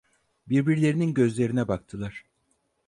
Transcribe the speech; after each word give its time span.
Birbirlerinin 0.49 1.13
gözlerine 1.13 1.67
baktılar… 1.67 2.25